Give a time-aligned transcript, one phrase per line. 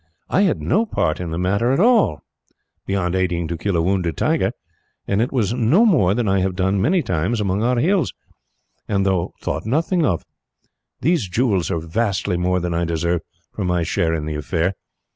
[0.31, 1.75] I had no part in the matter,
[2.87, 4.51] beyond aiding to kill a wounded tiger,
[5.07, 8.11] and it was no more than I have done, many times, among our hills,
[8.87, 10.25] and thought nothing of.
[11.01, 14.73] These jewels are vastly more than I deserve, for my share in the affair.